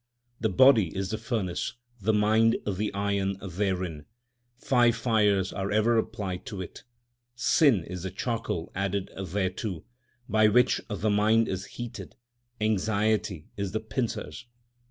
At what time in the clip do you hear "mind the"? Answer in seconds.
2.11-2.91